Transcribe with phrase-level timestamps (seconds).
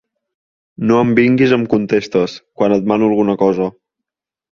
[0.91, 3.69] No em vinguis amb contestes, quan et mano alguna cosa.